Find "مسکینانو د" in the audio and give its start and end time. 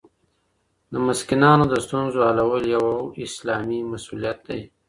1.07-1.73